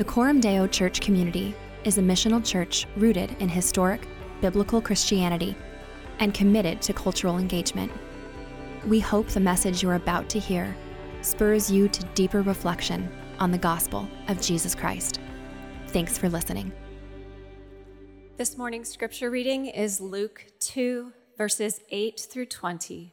[0.00, 4.08] The Coram Deo Church community is a missional church rooted in historic,
[4.40, 5.54] biblical Christianity
[6.20, 7.92] and committed to cultural engagement.
[8.86, 10.74] We hope the message you're about to hear
[11.20, 15.20] spurs you to deeper reflection on the gospel of Jesus Christ.
[15.88, 16.72] Thanks for listening.
[18.38, 23.12] This morning's scripture reading is Luke 2, verses 8 through 20.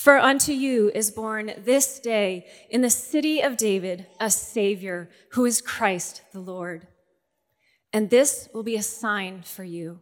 [0.00, 5.44] For unto you is born this day in the city of David a Savior who
[5.44, 6.86] is Christ the Lord.
[7.92, 9.98] And this will be a sign for you.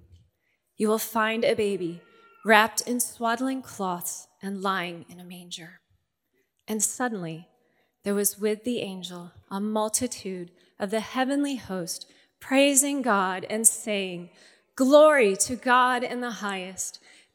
[0.77, 2.01] You will find a baby
[2.45, 5.81] wrapped in swaddling cloths and lying in a manger.
[6.69, 7.49] And suddenly
[8.05, 12.09] there was with the angel a multitude of the heavenly host
[12.39, 14.31] praising God and saying,
[14.77, 17.01] Glory to God in the highest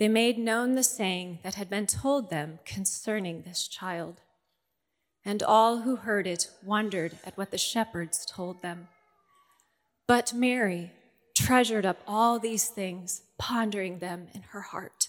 [0.00, 4.22] they made known the saying that had been told them concerning this child.
[5.26, 8.88] And all who heard it wondered at what the shepherds told them.
[10.08, 10.92] But Mary
[11.36, 15.08] treasured up all these things, pondering them in her heart.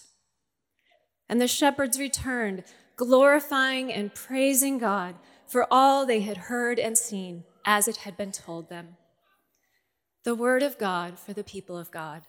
[1.26, 2.62] And the shepherds returned,
[2.96, 5.14] glorifying and praising God
[5.46, 8.98] for all they had heard and seen as it had been told them.
[10.24, 12.26] The word of God for the people of God.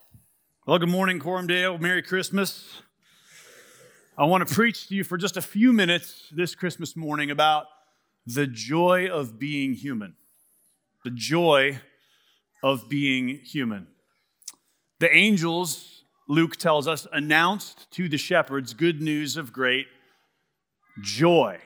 [0.65, 1.77] Well, good morning, Coram Deo.
[1.77, 2.81] Merry Christmas.
[4.17, 7.65] I want to preach to you for just a few minutes this Christmas morning about
[8.25, 10.15] the joy of being human.
[11.03, 11.81] The joy
[12.63, 13.87] of being human.
[14.99, 19.87] The angels, Luke tells us, announced to the shepherds good news of great
[21.01, 21.59] joy.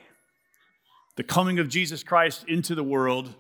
[1.18, 3.36] The coming of Jesus Christ into the world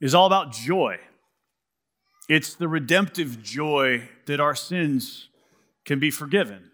[0.00, 0.98] is all about joy.
[2.32, 5.28] It's the redemptive joy that our sins
[5.84, 6.70] can be forgiven.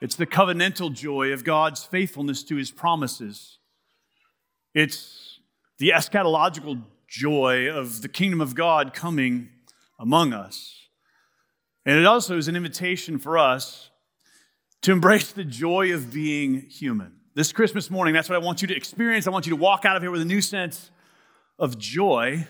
[0.00, 3.58] It's the covenantal joy of God's faithfulness to his promises.
[4.74, 5.40] It's
[5.76, 9.50] the eschatological joy of the kingdom of God coming
[9.98, 10.88] among us.
[11.84, 13.90] And it also is an invitation for us
[14.80, 17.12] to embrace the joy of being human.
[17.34, 19.26] This Christmas morning, that's what I want you to experience.
[19.26, 20.90] I want you to walk out of here with a new sense
[21.58, 22.46] of joy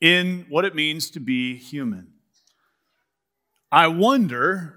[0.00, 2.12] in what it means to be human.
[3.72, 4.76] I wonder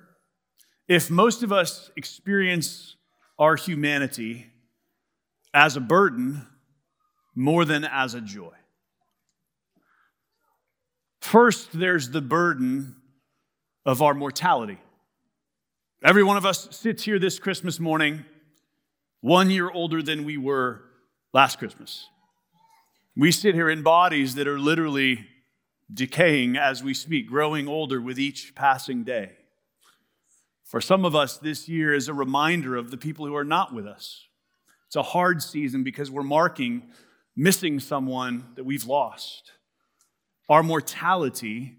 [0.88, 2.96] if most of us experience
[3.38, 4.48] our humanity
[5.54, 6.48] as a burden
[7.36, 8.54] more than as a joy.
[11.22, 12.96] First, there's the burden
[13.86, 14.80] of our mortality.
[16.04, 18.26] Every one of us sits here this Christmas morning
[19.22, 20.82] one year older than we were
[21.34, 22.08] last Christmas.
[23.16, 25.28] We sit here in bodies that are literally
[25.94, 29.32] decaying as we speak, growing older with each passing day.
[30.64, 33.74] For some of us, this year is a reminder of the people who are not
[33.74, 34.28] with us.
[34.86, 36.92] It's a hard season because we're marking
[37.36, 39.52] missing someone that we've lost.
[40.48, 41.78] Our mortality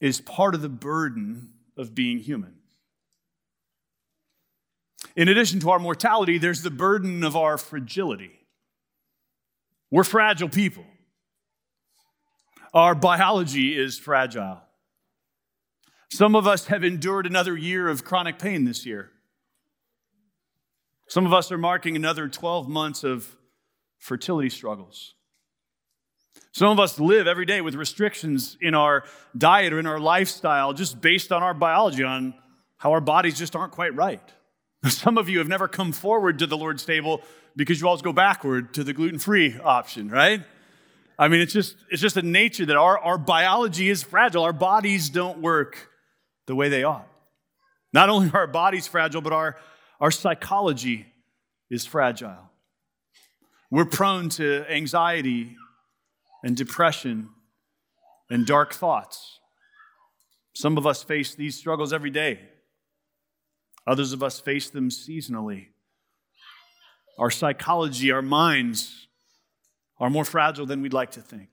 [0.00, 2.54] is part of the burden of being human.
[5.16, 8.37] In addition to our mortality, there's the burden of our fragility.
[9.90, 10.84] We're fragile people.
[12.74, 14.60] Our biology is fragile.
[16.10, 19.10] Some of us have endured another year of chronic pain this year.
[21.08, 23.36] Some of us are marking another 12 months of
[23.98, 25.14] fertility struggles.
[26.52, 29.04] Some of us live every day with restrictions in our
[29.36, 32.34] diet or in our lifestyle just based on our biology, on
[32.76, 34.22] how our bodies just aren't quite right.
[34.88, 37.22] Some of you have never come forward to the Lord's table
[37.58, 40.42] because you always go backward to the gluten-free option, right?
[41.18, 44.44] I mean, it's just it's just a nature that our, our biology is fragile.
[44.44, 45.90] Our bodies don't work
[46.46, 47.08] the way they ought.
[47.92, 49.56] Not only are our bodies fragile, but our,
[50.00, 51.06] our psychology
[51.68, 52.50] is fragile.
[53.70, 55.56] We're prone to anxiety
[56.44, 57.30] and depression
[58.30, 59.40] and dark thoughts.
[60.54, 62.38] Some of us face these struggles every day,
[63.84, 65.68] others of us face them seasonally.
[67.18, 69.08] Our psychology, our minds
[69.98, 71.48] are more fragile than we'd like to think.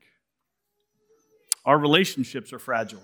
[1.64, 3.02] Our relationships are fragile.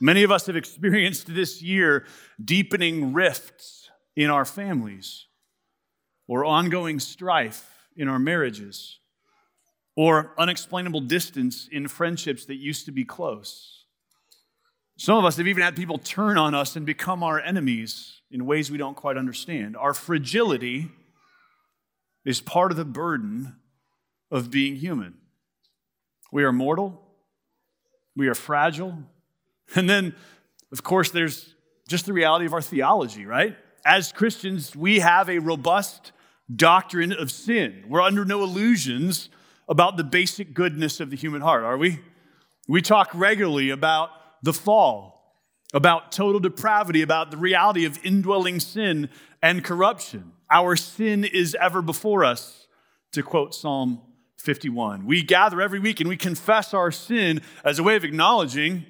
[0.00, 2.06] Many of us have experienced this year
[2.42, 5.26] deepening rifts in our families,
[6.26, 8.98] or ongoing strife in our marriages,
[9.94, 13.84] or unexplainable distance in friendships that used to be close.
[14.96, 18.46] Some of us have even had people turn on us and become our enemies in
[18.46, 19.76] ways we don't quite understand.
[19.76, 20.90] Our fragility
[22.24, 23.56] is part of the burden
[24.30, 25.14] of being human.
[26.30, 27.00] We are mortal,
[28.16, 28.98] we are fragile,
[29.74, 30.14] and then,
[30.70, 31.54] of course, there's
[31.88, 33.56] just the reality of our theology, right?
[33.84, 36.12] As Christians, we have a robust
[36.54, 37.84] doctrine of sin.
[37.88, 39.28] We're under no illusions
[39.68, 42.00] about the basic goodness of the human heart, are we?
[42.68, 44.10] We talk regularly about
[44.42, 45.36] the fall,
[45.74, 49.08] about total depravity, about the reality of indwelling sin
[49.42, 50.32] and corruption.
[50.52, 52.66] Our sin is ever before us,
[53.12, 54.02] to quote Psalm
[54.36, 55.06] 51.
[55.06, 58.84] We gather every week and we confess our sin as a way of acknowledging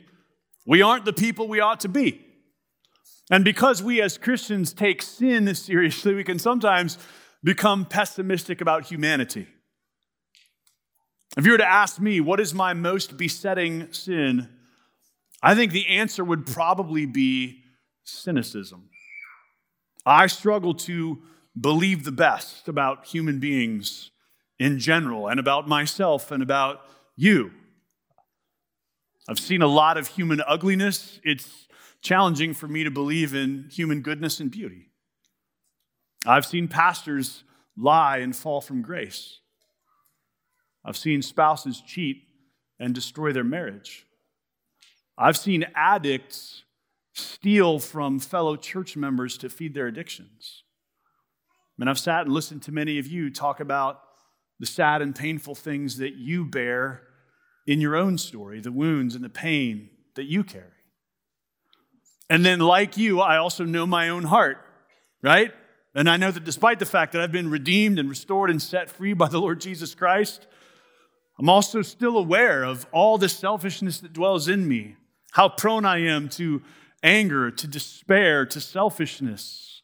[0.67, 2.25] we aren't the people we ought to be.
[3.31, 6.99] And because we as Christians take sin seriously, we can sometimes
[7.45, 9.47] become pessimistic about humanity.
[11.37, 14.49] If you were to ask me, what is my most besetting sin?
[15.43, 17.63] I think the answer would probably be
[18.05, 18.91] cynicism.
[20.05, 21.23] I struggle to
[21.59, 24.11] believe the best about human beings
[24.59, 26.81] in general and about myself and about
[27.17, 27.53] you.
[29.29, 31.21] I've seen a lot of human ugliness.
[31.25, 31.69] It's
[32.01, 34.91] challenging for me to believe in human goodness and beauty.
[36.27, 37.45] I've seen pastors
[37.77, 39.39] lie and fall from grace.
[40.85, 42.25] I've seen spouses cheat
[42.79, 44.07] and destroy their marriage.
[45.17, 46.65] I've seen addicts
[47.15, 50.62] steal from fellow church members to feed their addictions.
[51.79, 54.01] And I've sat and listened to many of you talk about
[54.61, 57.03] the sad and painful things that you bear
[57.67, 60.67] in your own story, the wounds and the pain that you carry.
[62.31, 64.59] And then, like you, I also know my own heart,
[65.23, 65.53] right?
[65.95, 68.89] And I know that despite the fact that I've been redeemed and restored and set
[68.89, 70.47] free by the Lord Jesus Christ,
[71.39, 74.97] I'm also still aware of all the selfishness that dwells in me,
[75.33, 76.63] how prone I am to
[77.03, 79.82] anger, to despair, to selfishness.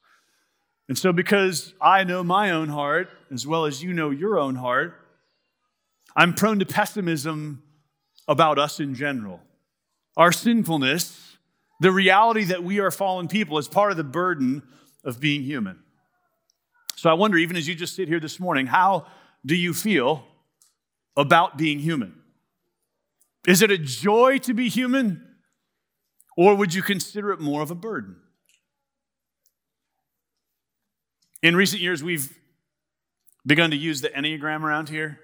[0.88, 4.54] And so, because I know my own heart as well as you know your own
[4.54, 4.94] heart,
[6.16, 7.62] I'm prone to pessimism
[8.26, 9.40] about us in general.
[10.16, 11.36] Our sinfulness,
[11.80, 14.62] the reality that we are fallen people, is part of the burden
[15.04, 15.78] of being human.
[16.96, 19.06] So I wonder, even as you just sit here this morning, how
[19.46, 20.24] do you feel
[21.16, 22.14] about being human?
[23.46, 25.24] Is it a joy to be human?
[26.36, 28.16] Or would you consider it more of a burden?
[31.40, 32.36] In recent years, we've
[33.46, 35.20] begun to use the Enneagram around here.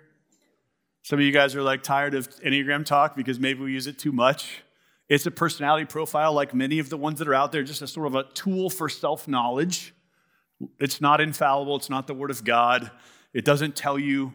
[1.03, 3.99] Some of you guys are like tired of Enneagram talk because maybe we use it
[3.99, 4.63] too much.
[5.09, 7.89] It's a personality profile like many of the ones that are out there, just a
[7.89, 9.93] sort of a tool for self knowledge.
[10.79, 12.93] It's not infallible, it's not the Word of God.
[13.33, 14.35] It doesn't tell you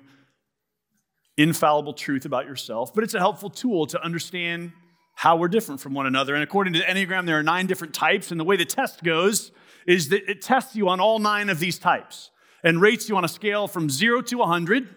[1.37, 4.73] infallible truth about yourself, but it's a helpful tool to understand
[5.15, 6.35] how we're different from one another.
[6.35, 8.31] And according to the Enneagram, there are nine different types.
[8.31, 9.51] And the way the test goes
[9.89, 12.29] is that it tests you on all nine of these types
[12.63, 14.87] and rates you on a scale from zero to 100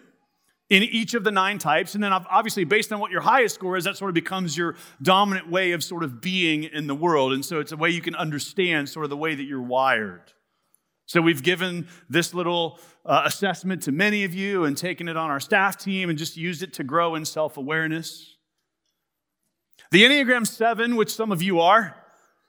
[0.69, 1.95] in each of the nine types.
[1.95, 4.75] And then, obviously, based on what your highest score is, that sort of becomes your
[5.01, 7.33] dominant way of sort of being in the world.
[7.33, 10.31] And so, it's a way you can understand sort of the way that you're wired.
[11.07, 15.31] So, we've given this little uh, assessment to many of you and taken it on
[15.31, 18.37] our staff team and just used it to grow in self awareness.
[19.89, 21.95] The Enneagram 7, which some of you are,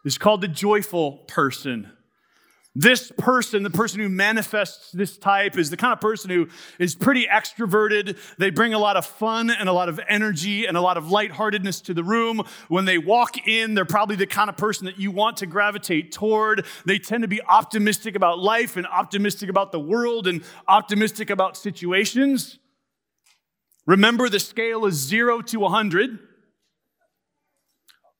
[0.05, 1.91] is called the joyful person.
[2.77, 6.49] This person, the person who manifests this type, is the kind of person who
[6.81, 8.19] is pretty extroverted.
[8.37, 11.09] They bring a lot of fun and a lot of energy and a lot of
[11.09, 12.43] lightheartedness to the room.
[12.67, 16.11] When they walk in, they're probably the kind of person that you want to gravitate
[16.11, 16.67] toward.
[16.85, 21.57] They tend to be optimistic about life and optimistic about the world and optimistic about
[21.57, 22.59] situations.
[23.87, 26.19] Remember, the scale is zero to 100.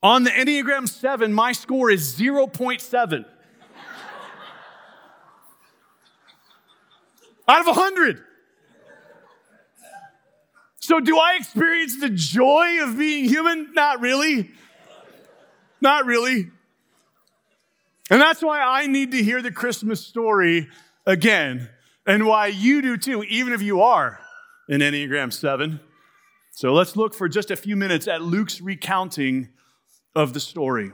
[0.01, 3.25] On the Enneagram 7, my score is 0.7.
[7.49, 8.23] out of 100.
[10.81, 13.73] So, do I experience the joy of being human?
[13.73, 14.51] Not really.
[15.81, 16.51] Not really.
[18.11, 20.69] And that's why I need to hear the Christmas story
[21.07, 21.71] again,
[22.07, 24.21] and why you do too, even if you are
[24.69, 25.81] an Enneagram 7.
[26.51, 29.49] So let's look for just a few minutes at Luke's recounting
[30.15, 30.93] of the story.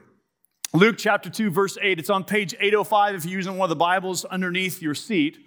[0.73, 1.99] Luke chapter 2, verse 8.
[1.99, 5.39] It's on page 805 if you're using one of the Bibles underneath your seat.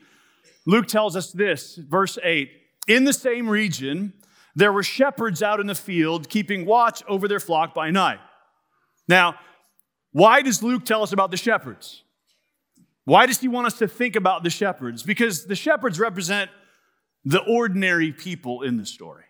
[0.65, 2.49] Luke tells us this, verse 8.
[2.87, 4.13] In the same region,
[4.55, 8.19] there were shepherds out in the field keeping watch over their flock by night.
[9.07, 9.35] Now,
[10.11, 12.03] why does Luke tell us about the shepherds?
[13.05, 15.03] Why does he want us to think about the shepherds?
[15.03, 16.49] Because the shepherds represent
[17.25, 19.25] the ordinary people in the story.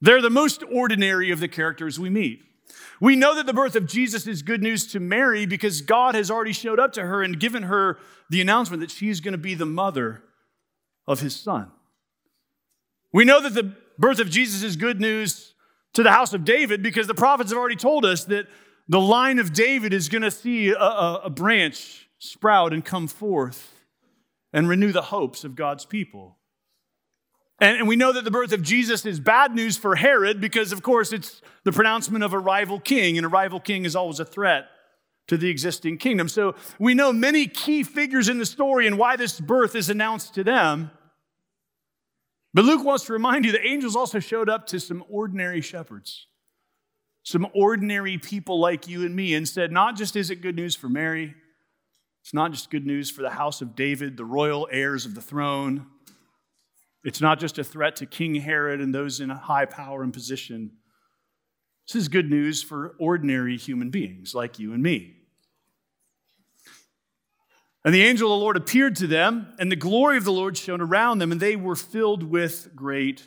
[0.00, 2.42] They're the most ordinary of the characters we meet.
[3.00, 6.30] We know that the birth of Jesus is good news to Mary because God has
[6.30, 7.98] already showed up to her and given her
[8.30, 10.22] the announcement that she's going to be the mother
[11.06, 11.70] of his son.
[13.12, 15.54] We know that the birth of Jesus is good news
[15.94, 18.46] to the house of David because the prophets have already told us that
[18.88, 23.08] the line of David is going to see a, a, a branch sprout and come
[23.08, 23.72] forth
[24.52, 26.38] and renew the hopes of God's people.
[27.62, 30.72] And, and we know that the birth of Jesus is bad news for Herod because,
[30.72, 34.18] of course, it's the pronouncement of a rival king, and a rival king is always
[34.18, 34.64] a threat
[35.28, 36.28] to the existing kingdom.
[36.28, 40.34] So we know many key figures in the story and why this birth is announced
[40.34, 40.90] to them.
[42.52, 46.26] But Luke wants to remind you that angels also showed up to some ordinary shepherds,
[47.22, 50.74] some ordinary people like you and me, and said, not just is it good news
[50.74, 51.32] for Mary,
[52.22, 55.22] it's not just good news for the house of David, the royal heirs of the
[55.22, 55.86] throne.
[57.04, 60.72] It's not just a threat to King Herod and those in high power and position.
[61.86, 65.16] This is good news for ordinary human beings like you and me.
[67.84, 70.56] And the angel of the Lord appeared to them, and the glory of the Lord
[70.56, 73.26] shone around them, and they were filled with great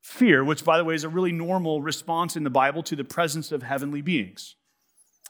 [0.00, 3.04] fear, which, by the way, is a really normal response in the Bible to the
[3.04, 4.56] presence of heavenly beings.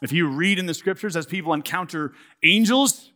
[0.03, 2.13] If you read in the scriptures as people encounter
[2.45, 3.11] angels,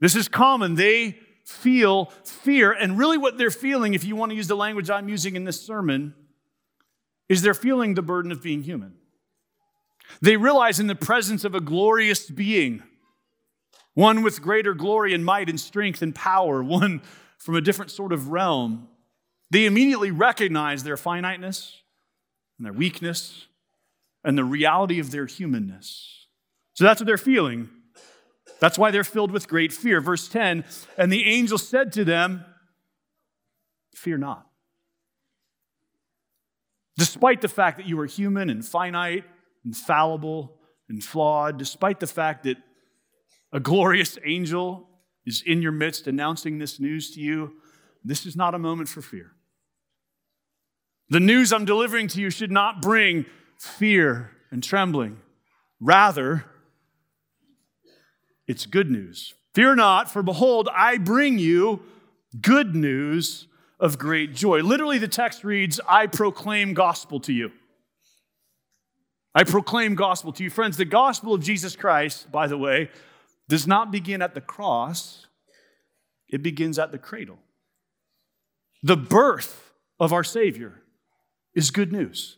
[0.00, 0.74] this is common.
[0.74, 2.72] They feel fear.
[2.72, 5.44] And really, what they're feeling, if you want to use the language I'm using in
[5.44, 6.14] this sermon,
[7.28, 8.94] is they're feeling the burden of being human.
[10.20, 12.82] They realize in the presence of a glorious being,
[13.94, 17.02] one with greater glory and might and strength and power, one
[17.38, 18.88] from a different sort of realm,
[19.50, 21.82] they immediately recognize their finiteness
[22.58, 23.46] and their weakness
[24.24, 26.26] and the reality of their humanness.
[26.74, 27.68] So that's what they're feeling.
[28.62, 30.00] That's why they're filled with great fear.
[30.00, 30.64] Verse 10
[30.96, 32.44] And the angel said to them,
[33.92, 34.46] Fear not.
[36.96, 39.24] Despite the fact that you are human and finite
[39.64, 42.56] and fallible and flawed, despite the fact that
[43.52, 44.88] a glorious angel
[45.26, 47.54] is in your midst announcing this news to you,
[48.04, 49.32] this is not a moment for fear.
[51.08, 53.26] The news I'm delivering to you should not bring
[53.58, 55.18] fear and trembling.
[55.80, 56.44] Rather,
[58.52, 59.32] it's good news.
[59.54, 61.80] Fear not, for behold, I bring you
[62.38, 63.48] good news
[63.80, 64.60] of great joy.
[64.60, 67.50] Literally, the text reads, I proclaim gospel to you.
[69.34, 70.50] I proclaim gospel to you.
[70.50, 72.90] Friends, the gospel of Jesus Christ, by the way,
[73.48, 75.26] does not begin at the cross,
[76.28, 77.38] it begins at the cradle.
[78.82, 80.82] The birth of our Savior
[81.54, 82.36] is good news.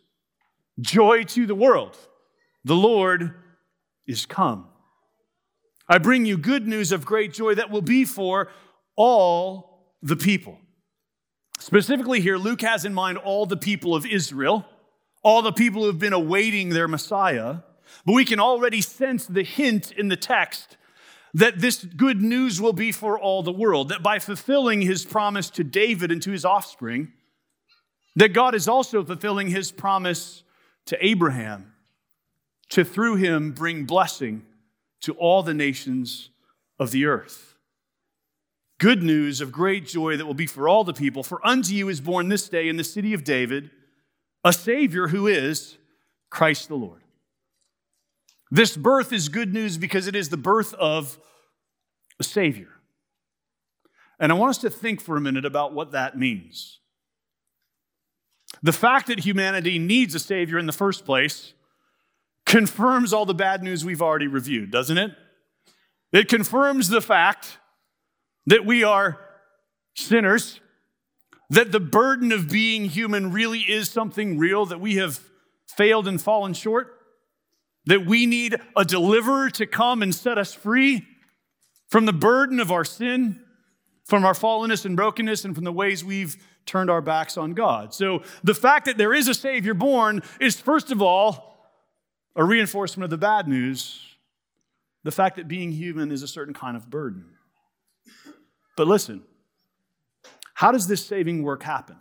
[0.79, 1.97] Joy to the world.
[2.63, 3.33] The Lord
[4.07, 4.69] is come.
[5.87, 8.49] I bring you good news of great joy that will be for
[8.95, 10.59] all the people.
[11.59, 14.65] Specifically, here, Luke has in mind all the people of Israel,
[15.23, 17.57] all the people who have been awaiting their Messiah.
[18.05, 20.77] But we can already sense the hint in the text
[21.33, 25.49] that this good news will be for all the world, that by fulfilling his promise
[25.51, 27.11] to David and to his offspring,
[28.15, 30.43] that God is also fulfilling his promise
[30.85, 31.73] to Abraham
[32.69, 34.45] to through him bring blessing
[35.01, 36.29] to all the nations
[36.79, 37.55] of the earth.
[38.77, 41.23] Good news of great joy that will be for all the people.
[41.23, 43.71] For unto you is born this day in the city of David
[44.43, 45.77] a Savior who is
[46.29, 47.01] Christ the Lord.
[48.51, 51.17] This birth is good news because it is the birth of
[52.19, 52.69] a Savior.
[54.19, 56.79] And I want us to think for a minute about what that means.
[58.61, 61.53] The fact that humanity needs a Savior in the first place
[62.45, 65.11] confirms all the bad news we've already reviewed, doesn't it?
[66.11, 67.57] It confirms the fact
[68.45, 69.19] that we are
[69.95, 70.59] sinners,
[71.49, 75.19] that the burden of being human really is something real, that we have
[75.67, 76.99] failed and fallen short,
[77.85, 81.05] that we need a deliverer to come and set us free
[81.89, 83.41] from the burden of our sin,
[84.05, 87.93] from our fallenness and brokenness, and from the ways we've turned our backs on God.
[87.93, 91.54] So the fact that there is a Savior born is, first of all,
[92.35, 94.01] a reinforcement of the bad news,
[95.03, 97.25] the fact that being human is a certain kind of burden.
[98.75, 99.23] But listen,
[100.53, 101.97] how does this saving work happen?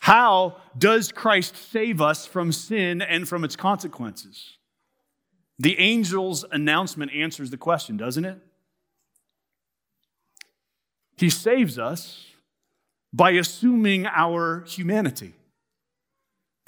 [0.00, 4.56] How does Christ save us from sin and from its consequences?
[5.58, 8.38] The angel's announcement answers the question, doesn't it?
[11.16, 12.26] He saves us
[13.12, 15.34] by assuming our humanity.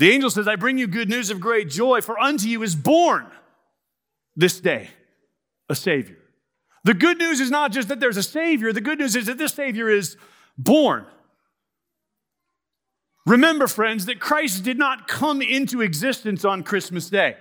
[0.01, 2.75] The angel says, I bring you good news of great joy, for unto you is
[2.75, 3.27] born
[4.35, 4.89] this day
[5.69, 6.17] a Savior.
[6.85, 9.37] The good news is not just that there's a Savior, the good news is that
[9.37, 10.17] this Savior is
[10.57, 11.05] born.
[13.27, 17.37] Remember, friends, that Christ did not come into existence on Christmas Day.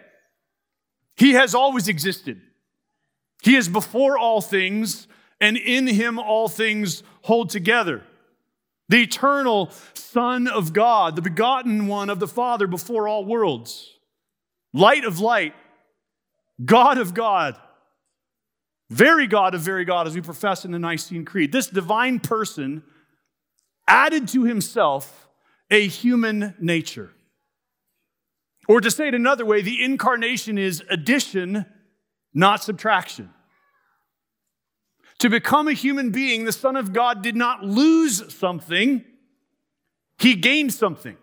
[1.16, 2.42] He has always existed.
[3.42, 5.08] He is before all things,
[5.40, 8.04] and in him all things hold together.
[8.90, 13.88] The eternal Son of God, the begotten one of the Father before all worlds,
[14.74, 15.54] light of light,
[16.64, 17.56] God of God,
[18.90, 21.52] very God of very God, as we profess in the Nicene Creed.
[21.52, 22.84] This divine person
[23.88, 25.30] added to himself
[25.70, 27.12] a human nature.
[28.68, 31.66] Or to say it another way, the incarnation is addition,
[32.34, 33.30] not subtraction.
[35.20, 39.04] To become a human being, the Son of God did not lose something,
[40.18, 41.18] he gained something.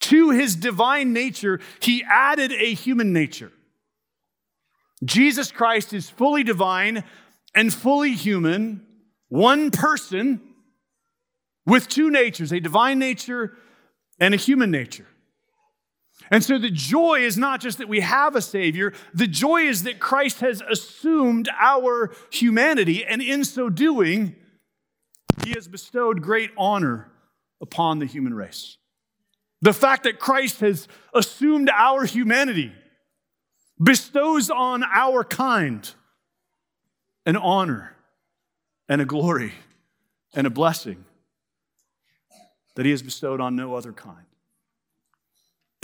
[0.00, 3.52] To his divine nature, he added a human nature.
[5.04, 7.04] Jesus Christ is fully divine
[7.54, 8.84] and fully human,
[9.28, 10.40] one person
[11.66, 13.56] with two natures, a divine nature
[14.18, 15.06] and a human nature.
[16.30, 19.82] And so the joy is not just that we have a Savior, the joy is
[19.82, 24.36] that Christ has assumed our humanity, and in so doing,
[25.44, 27.10] He has bestowed great honor
[27.60, 28.78] upon the human race.
[29.60, 32.72] The fact that Christ has assumed our humanity
[33.78, 35.90] bestows on our kind
[37.26, 37.96] an honor
[38.88, 39.52] and a glory
[40.34, 41.04] and a blessing
[42.76, 44.26] that He has bestowed on no other kind.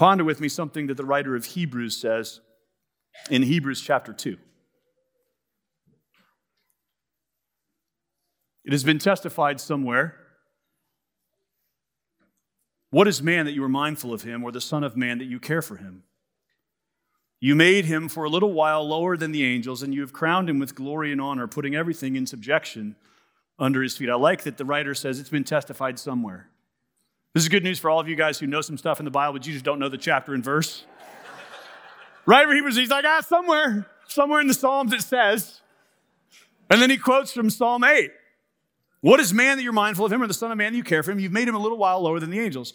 [0.00, 2.40] Ponder with me something that the writer of Hebrews says
[3.30, 4.38] in Hebrews chapter 2.
[8.64, 10.16] It has been testified somewhere.
[12.88, 15.26] What is man that you are mindful of him, or the Son of Man that
[15.26, 16.04] you care for him?
[17.38, 20.48] You made him for a little while lower than the angels, and you have crowned
[20.48, 22.96] him with glory and honor, putting everything in subjection
[23.58, 24.08] under his feet.
[24.08, 26.48] I like that the writer says it's been testified somewhere.
[27.32, 29.10] This is good news for all of you guys who know some stuff in the
[29.10, 30.84] Bible, but you just don't know the chapter and verse.
[32.26, 35.60] right over Hebrews, he's like, ah, somewhere, somewhere in the Psalms it says.
[36.68, 38.10] And then he quotes from Psalm 8.
[39.00, 40.84] What is man that you're mindful of him, or the Son of Man that you
[40.84, 41.20] care for him?
[41.20, 42.74] You've made him a little while lower than the angels.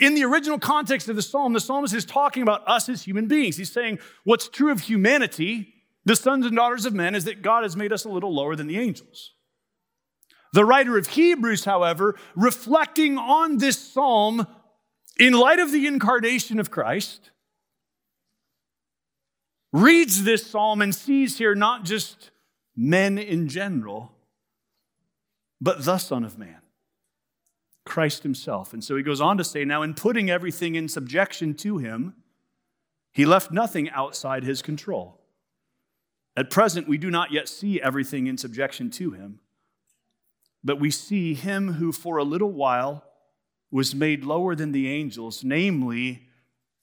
[0.00, 3.26] In the original context of the psalm, the psalmist is talking about us as human
[3.26, 3.56] beings.
[3.56, 5.74] He's saying what's true of humanity,
[6.04, 8.56] the sons and daughters of men, is that God has made us a little lower
[8.56, 9.32] than the angels.
[10.52, 14.46] The writer of Hebrews, however, reflecting on this psalm
[15.18, 17.30] in light of the incarnation of Christ,
[19.72, 22.30] reads this psalm and sees here not just
[22.76, 24.12] men in general,
[25.60, 26.60] but the Son of Man,
[27.84, 28.72] Christ Himself.
[28.72, 32.14] And so he goes on to say, Now, in putting everything in subjection to Him,
[33.12, 35.20] He left nothing outside His control.
[36.36, 39.40] At present, we do not yet see everything in subjection to Him.
[40.64, 43.04] But we see him who for a little while
[43.70, 46.28] was made lower than the angels, namely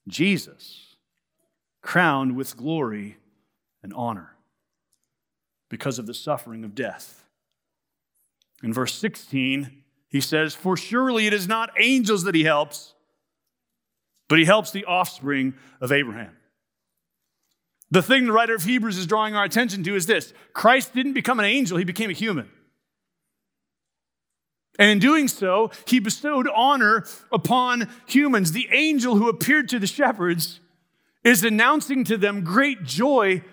[0.07, 0.95] Jesus,
[1.81, 3.17] crowned with glory
[3.83, 4.35] and honor
[5.69, 7.23] because of the suffering of death.
[8.63, 12.95] In verse 16, he says, For surely it is not angels that he helps,
[14.27, 16.35] but he helps the offspring of Abraham.
[17.91, 21.13] The thing the writer of Hebrews is drawing our attention to is this Christ didn't
[21.13, 22.49] become an angel, he became a human.
[24.79, 28.53] And in doing so, he bestowed honor upon humans.
[28.53, 30.61] The angel who appeared to the shepherds
[31.21, 33.43] is announcing to them great joy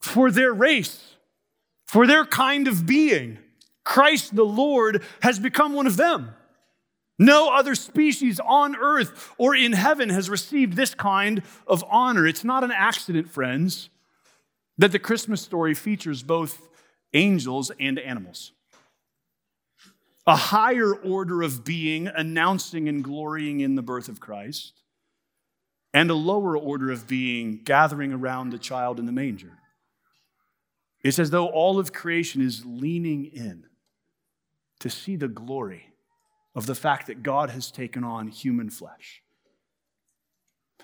[0.00, 1.16] for their race,
[1.84, 3.38] for their kind of being.
[3.84, 6.30] Christ the Lord has become one of them.
[7.18, 12.26] No other species on earth or in heaven has received this kind of honor.
[12.26, 13.90] It's not an accident, friends,
[14.78, 16.70] that the Christmas story features both
[17.12, 18.52] angels and animals
[20.26, 24.82] a higher order of being announcing and glorying in the birth of Christ,
[25.92, 29.58] and a lower order of being gathering around the child in the manger.
[31.02, 33.64] It's as though all of creation is leaning in
[34.80, 35.86] to see the glory
[36.54, 39.22] of the fact that God has taken on human flesh.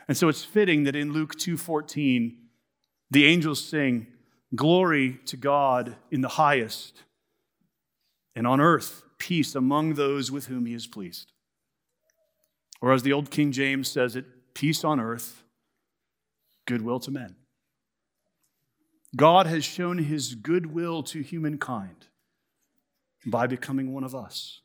[0.09, 2.39] And so it's fitting that in Luke 2:14
[3.11, 4.07] the angels sing
[4.55, 7.05] glory to God in the highest
[8.35, 11.33] and on earth peace among those with whom he is pleased.
[12.81, 14.25] Or as the old King James says it,
[14.55, 15.45] peace on earth,
[16.67, 17.37] goodwill to men.
[19.15, 22.07] God has shown his goodwill to humankind
[23.25, 24.61] by becoming one of us,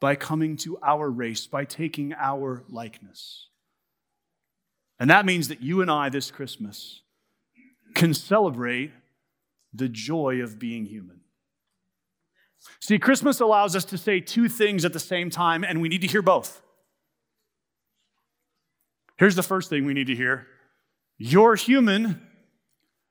[0.00, 3.48] by coming to our race, by taking our likeness.
[4.98, 7.02] And that means that you and I this Christmas
[7.94, 8.92] can celebrate
[9.72, 11.17] the joy of being human.
[12.80, 16.00] See, Christmas allows us to say two things at the same time, and we need
[16.02, 16.62] to hear both.
[19.16, 20.46] Here's the first thing we need to hear
[21.16, 22.22] You're human.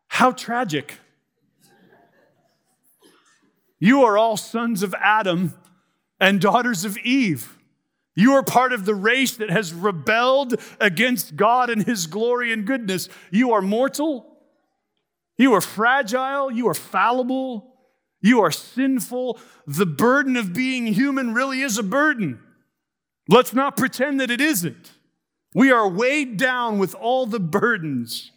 [0.10, 1.00] How tragic.
[3.80, 5.54] You are all sons of Adam
[6.20, 7.58] and daughters of Eve.
[8.16, 12.66] You are part of the race that has rebelled against God and His glory and
[12.66, 13.10] goodness.
[13.30, 14.38] You are mortal.
[15.38, 16.52] You are fragile.
[16.52, 17.77] You are fallible.
[18.22, 19.40] You are sinful.
[19.66, 22.40] The burden of being human really is a burden.
[23.30, 24.92] Let's not pretend that it isn't.
[25.54, 28.32] We are weighed down with all the burdens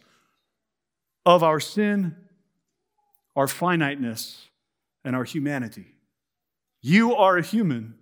[1.25, 2.15] of our sin,
[3.35, 4.47] our finiteness,
[5.03, 5.87] and our humanity.
[6.81, 7.95] You are a human.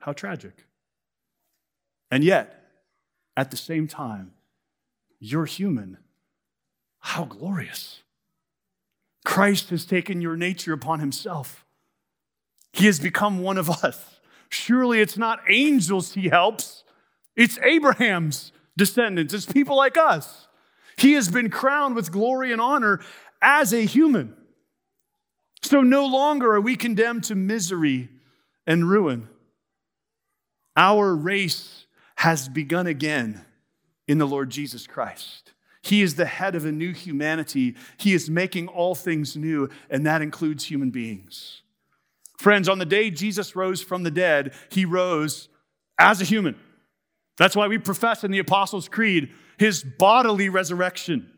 [0.00, 0.64] How tragic.
[2.10, 2.62] And yet,
[3.36, 4.32] at the same time,
[5.18, 5.98] you're human.
[6.98, 8.01] How glorious.
[9.24, 11.64] Christ has taken your nature upon himself.
[12.72, 14.20] He has become one of us.
[14.48, 16.84] Surely it's not angels he helps,
[17.36, 20.48] it's Abraham's descendants, it's people like us.
[20.96, 23.00] He has been crowned with glory and honor
[23.40, 24.36] as a human.
[25.62, 28.10] So no longer are we condemned to misery
[28.66, 29.28] and ruin.
[30.76, 33.44] Our race has begun again
[34.06, 35.51] in the Lord Jesus Christ.
[35.82, 37.74] He is the head of a new humanity.
[37.96, 41.62] He is making all things new, and that includes human beings.
[42.38, 45.48] Friends, on the day Jesus rose from the dead, he rose
[45.98, 46.56] as a human.
[47.36, 51.30] That's why we profess in the Apostles' Creed his bodily resurrection.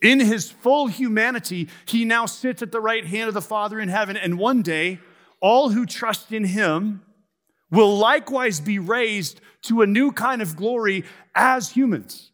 [0.00, 3.88] In his full humanity, he now sits at the right hand of the Father in
[3.88, 5.00] heaven, and one day,
[5.40, 7.02] all who trust in him
[7.70, 12.32] will likewise be raised to a new kind of glory as humans.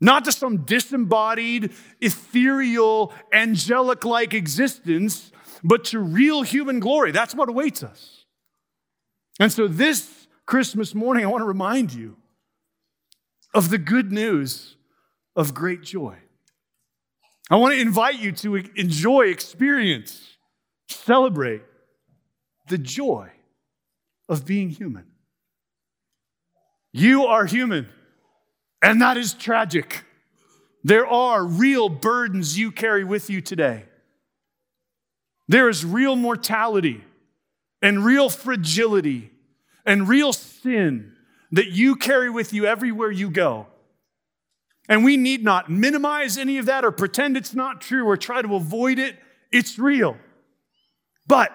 [0.00, 5.30] Not to some disembodied, ethereal, angelic like existence,
[5.62, 7.12] but to real human glory.
[7.12, 8.24] That's what awaits us.
[9.38, 12.16] And so, this Christmas morning, I want to remind you
[13.54, 14.76] of the good news
[15.36, 16.16] of great joy.
[17.50, 20.36] I want to invite you to enjoy, experience,
[20.88, 21.62] celebrate
[22.68, 23.30] the joy
[24.28, 25.06] of being human.
[26.92, 27.88] You are human,
[28.82, 30.04] and that is tragic.
[30.82, 33.84] There are real burdens you carry with you today.
[35.48, 37.04] There is real mortality
[37.82, 39.30] and real fragility
[39.84, 41.12] and real sin
[41.52, 43.66] that you carry with you everywhere you go.
[44.88, 48.42] And we need not minimize any of that or pretend it's not true or try
[48.42, 49.16] to avoid it.
[49.52, 50.16] It's real.
[51.26, 51.50] But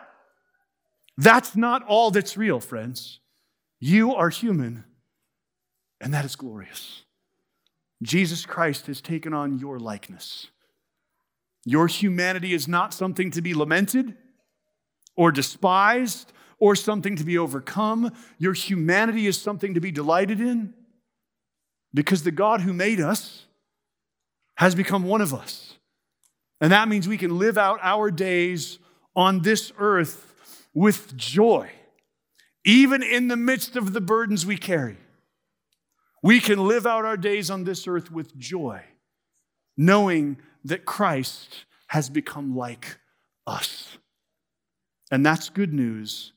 [1.18, 3.20] that's not all that's real, friends.
[3.80, 4.84] You are human,
[6.02, 7.05] and that is glorious.
[8.06, 10.48] Jesus Christ has taken on your likeness.
[11.66, 14.16] Your humanity is not something to be lamented
[15.18, 18.12] or despised or something to be overcome.
[18.38, 20.74] Your humanity is something to be delighted in
[21.94, 23.46] because the God who made us
[24.58, 25.78] has become one of us.
[26.62, 28.80] And that means we can live out our days
[29.16, 30.34] on this earth
[30.74, 31.70] with joy,
[32.64, 34.98] even in the midst of the burdens we carry.
[36.26, 38.82] We can live out our days on this earth with joy,
[39.78, 42.98] knowing that Christ has become like
[43.46, 44.00] us.
[45.12, 46.34] And that's good news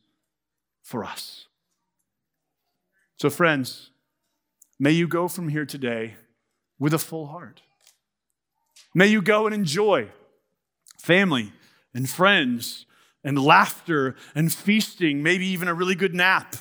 [0.83, 1.46] for us.
[3.16, 3.88] So, friends,
[4.79, 6.16] may you go from here today
[6.79, 7.62] with a full heart.
[8.94, 10.11] May you go and enjoy
[10.98, 11.51] family
[11.94, 12.85] and friends
[13.24, 16.57] and laughter and feasting, maybe even a really good nap.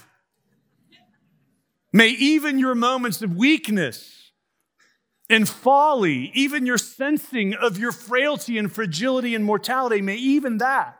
[1.97, 4.29] May even your moments of weakness
[5.31, 10.99] and folly, even your sensing of your frailty and fragility and mortality, may even that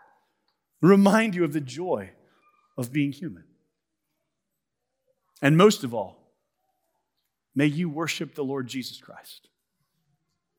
[0.82, 2.10] remind you of the joy
[2.80, 3.44] of being human.
[5.40, 6.34] And most of all,
[7.54, 9.50] may you worship the Lord Jesus Christ,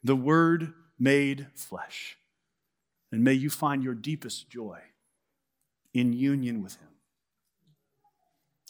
[0.04, 2.16] the Word made flesh.
[3.10, 4.78] And may you find your deepest joy
[5.92, 6.90] in union with Him.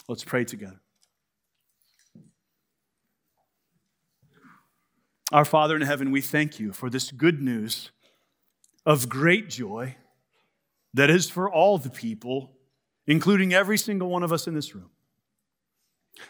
[0.09, 0.81] Let's pray together.
[5.31, 7.91] Our Father in heaven, we thank you for this good news
[8.87, 9.97] of great joy
[10.95, 12.53] that is for all the people,
[13.07, 14.89] including every single one of us in this room.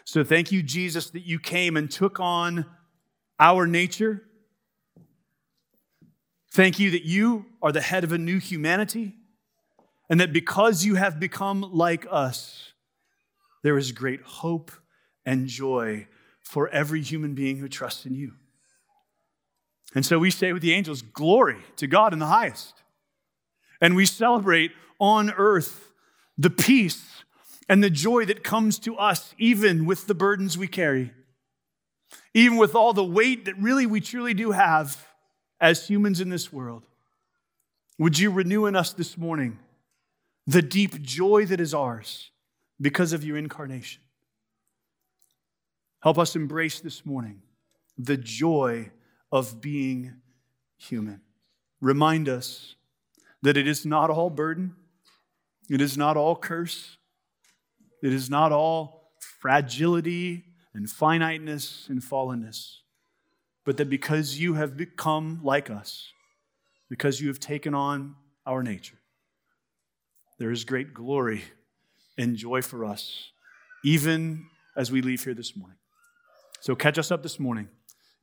[0.03, 2.65] So thank you, Jesus, that you came and took on
[3.39, 4.21] our nature.
[6.51, 9.15] Thank you that you are the head of a new humanity,
[10.09, 12.73] and that because you have become like us,
[13.63, 14.71] there is great hope
[15.25, 16.07] and joy
[16.41, 18.33] for every human being who trusts in you.
[19.95, 22.83] And so we say with the angels, Glory to God in the highest.
[23.81, 25.91] And we celebrate on earth
[26.37, 27.23] the peace
[27.67, 31.11] and the joy that comes to us, even with the burdens we carry,
[32.33, 35.07] even with all the weight that really we truly do have
[35.61, 36.83] as humans in this world.
[37.97, 39.59] Would you renew in us this morning
[40.47, 42.31] the deep joy that is ours
[42.79, 44.01] because of your incarnation?
[46.01, 47.41] Help us embrace this morning
[47.97, 48.89] the joy
[49.31, 50.15] of being
[50.77, 51.21] human.
[51.81, 52.75] Remind us
[53.41, 54.75] that it is not all burden,
[55.69, 56.97] it is not all curse,
[58.01, 62.77] it is not all fragility and finiteness and fallenness,
[63.65, 66.11] but that because you have become like us,
[66.89, 68.15] because you have taken on
[68.45, 68.97] our nature,
[70.37, 71.43] there is great glory
[72.17, 73.31] and joy for us,
[73.83, 75.77] even as we leave here this morning.
[76.61, 77.69] So catch us up this morning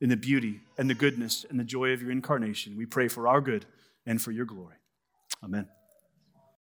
[0.01, 2.77] in the beauty and the goodness and the joy of your incarnation.
[2.77, 3.65] We pray for our good
[4.05, 4.77] and for your glory.
[5.43, 5.69] Amen.